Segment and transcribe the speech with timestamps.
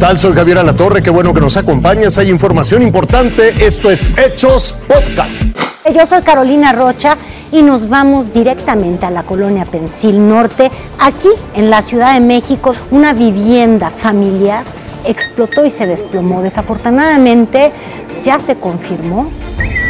[0.00, 0.18] tal?
[0.18, 2.16] Soy Javier Alatorre, qué bueno que nos acompañas.
[2.16, 3.64] Hay información importante.
[3.64, 5.42] Esto es Hechos Podcast.
[5.94, 7.18] Yo soy Carolina Rocha
[7.52, 10.70] y nos vamos directamente a la colonia Pensil Norte.
[10.98, 14.64] Aquí, en la Ciudad de México, una vivienda familiar
[15.04, 16.40] explotó y se desplomó.
[16.40, 17.70] Desafortunadamente,
[18.22, 19.30] ya se confirmó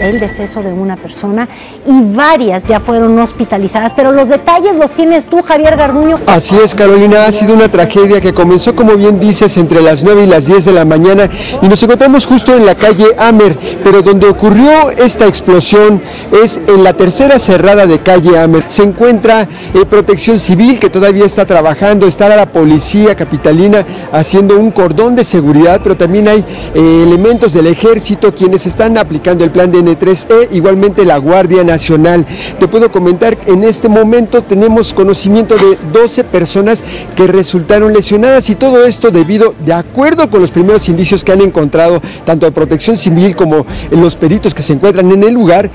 [0.00, 1.48] el deceso de una persona
[1.86, 3.92] y varias ya fueron hospitalizadas.
[3.94, 6.18] Pero los detalles los tienes tú, Javier Garduño.
[6.26, 10.24] Así es, Carolina, ha sido una tragedia que comenzó, como bien dices, entre las 9
[10.24, 11.28] y las 10 de la mañana
[11.62, 16.00] y nos encontramos justo en la calle Amer, pero donde ocurrió esta explosión
[16.42, 18.64] es en la tercera cerrada de calle Amer.
[18.68, 24.70] Se encuentra eh, Protección Civil que todavía está trabajando, está la policía capitalina haciendo un
[24.70, 29.70] cordón de seguridad, pero también hay eh, elementos del ejército quienes están aplicando el plan
[29.70, 32.26] de N3E, igualmente la Guardia Nacional.
[32.58, 36.82] Te puedo comentar, en este momento tenemos conocimiento de 12 personas
[37.16, 41.40] que resultaron lesionadas y todo esto debido, de acuerdo con los primeros indicios que han
[41.40, 45.70] encontrado, tanto a Protección Civil como los peritos que se encuentran en el lugar,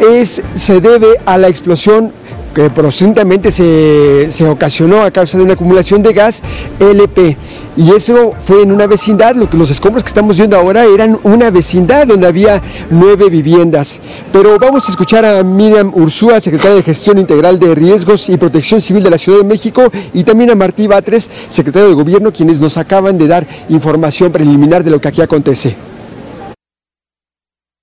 [0.00, 2.12] es, se debe a la explosión
[2.54, 6.42] que presuntamente se, se, ocasionó a causa de una acumulación de gas
[6.78, 7.36] LP.
[7.76, 11.18] Y eso fue en una vecindad, lo que los escombros que estamos viendo ahora eran
[11.22, 14.00] una vecindad donde había nueve viviendas.
[14.32, 18.80] Pero vamos a escuchar a Miriam Ursúa, secretaria de Gestión Integral de Riesgos y Protección
[18.80, 22.60] Civil de la Ciudad de México, y también a Martí Batres, secretario de Gobierno, quienes
[22.60, 25.89] nos acaban de dar información preliminar de lo que aquí acontece.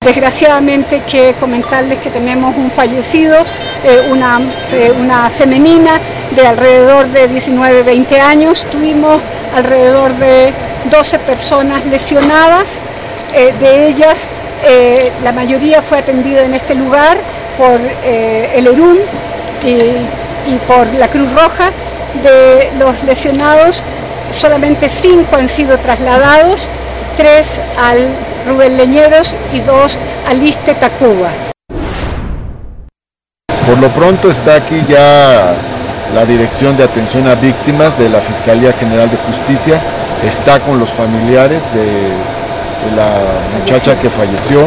[0.08, 3.36] Desgraciadamente que comentarles que tenemos un fallecido,
[3.84, 4.40] eh, una,
[4.72, 5.98] eh, una femenina
[6.34, 8.64] de alrededor de 19-20 años.
[8.70, 9.20] Tuvimos
[9.54, 10.52] alrededor de
[10.90, 12.66] 12 personas lesionadas,
[13.34, 14.16] eh, de ellas
[15.22, 17.16] la mayoría fue atendida en este lugar
[17.56, 18.96] por el ERUM
[19.64, 21.70] y, y por la Cruz Roja.
[22.22, 23.80] De los lesionados,
[24.32, 26.68] solamente 5 han sido trasladados,
[27.16, 27.46] 3
[27.76, 28.08] al
[28.48, 29.96] Rubén Leñeros y dos
[30.26, 31.28] Aliste Tacuba.
[33.66, 35.54] Por lo pronto está aquí ya
[36.14, 39.78] la Dirección de Atención a Víctimas de la Fiscalía General de Justicia,
[40.26, 42.38] está con los familiares de,
[42.96, 43.10] la
[43.58, 44.66] muchacha que falleció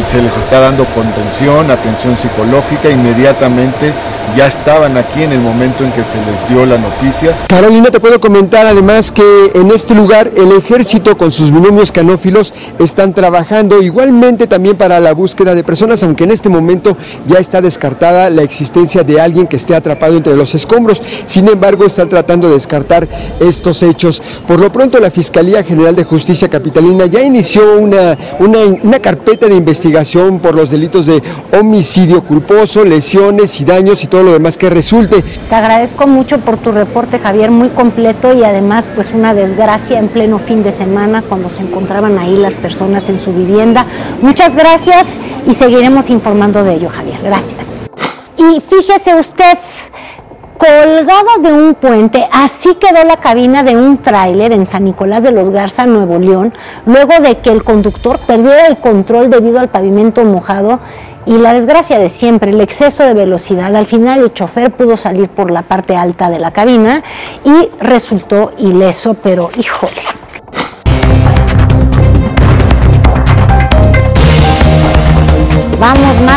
[0.00, 3.92] y se les está dando contención, atención psicológica, inmediatamente
[4.36, 7.36] ya estaban aquí en el momento en que se les dio la noticia.
[7.46, 12.52] Carolina, te puedo comentar además que en este lugar el ejército con sus binomios canófilos
[12.78, 17.60] están trabajando igualmente también para la búsqueda de personas, aunque en este momento ya está
[17.60, 21.02] descartada la existencia de alguien que esté atrapado entre los escombros.
[21.26, 23.06] Sin embargo, están tratando de descartar
[23.40, 24.22] estos hechos.
[24.48, 29.46] Por lo pronto, la Fiscalía General de Justicia Capitalina ya inició una, una, una carpeta
[29.46, 29.83] de investigación
[30.40, 31.22] por los delitos de
[31.58, 35.22] homicidio culposo, lesiones y daños y todo lo demás que resulte.
[35.22, 40.08] Te agradezco mucho por tu reporte, Javier, muy completo y además pues una desgracia en
[40.08, 43.84] pleno fin de semana cuando se encontraban ahí las personas en su vivienda.
[44.22, 47.18] Muchas gracias y seguiremos informando de ello, Javier.
[47.22, 47.64] Gracias.
[48.36, 49.58] Y fíjese usted,
[50.64, 55.30] colgada de un puente, así quedó la cabina de un tráiler en San Nicolás de
[55.30, 56.54] los Garza, Nuevo León,
[56.86, 60.80] luego de que el conductor perdiera el control debido al pavimento mojado
[61.26, 63.76] y la desgracia de siempre, el exceso de velocidad.
[63.76, 67.02] Al final el chofer pudo salir por la parte alta de la cabina
[67.44, 70.23] y resultó ileso, pero híjole.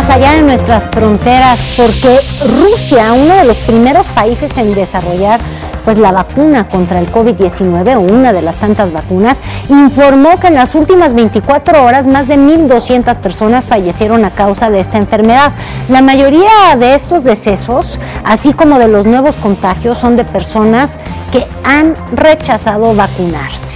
[0.02, 2.20] Más allá de nuestras fronteras porque
[2.62, 5.40] Rusia, uno de los primeros países en desarrollar
[5.84, 10.54] pues la vacuna contra el COVID-19 o una de las tantas vacunas, informó que en
[10.54, 15.54] las últimas 24 horas más de 1.200 personas fallecieron a causa de esta enfermedad.
[15.90, 21.00] La mayoría de estos decesos, así como de los nuevos contagios, son de personas
[21.32, 23.67] que han rechazado vacunarse.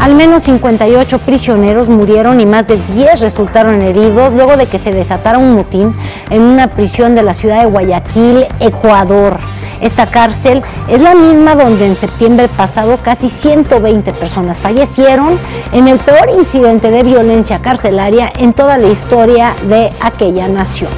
[0.00, 4.92] Al menos 58 prisioneros murieron y más de 10 resultaron heridos luego de que se
[4.92, 5.94] desatara un motín
[6.30, 9.38] en una prisión de la ciudad de Guayaquil, Ecuador.
[9.80, 15.38] Esta cárcel es la misma donde en septiembre pasado casi 120 personas fallecieron
[15.72, 20.90] en el peor incidente de violencia carcelaria en toda la historia de aquella nación.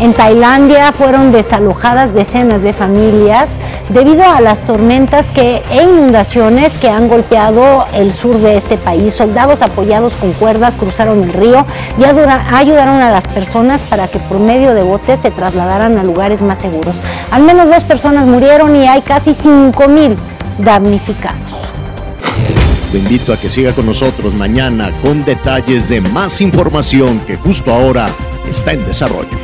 [0.00, 3.58] En Tailandia fueron desalojadas decenas de familias
[3.88, 9.14] debido a las tormentas que, e inundaciones que han golpeado el sur de este país.
[9.14, 11.66] Soldados apoyados con cuerdas cruzaron el río
[11.98, 16.40] y ayudaron a las personas para que por medio de botes se trasladaran a lugares
[16.40, 16.96] más seguros.
[17.30, 20.16] Al menos dos personas murieron y hay casi 5.000
[20.58, 21.64] damnificados.
[22.92, 27.72] Te invito a que siga con nosotros mañana con detalles de más información que justo
[27.72, 28.06] ahora
[28.48, 29.43] está en desarrollo.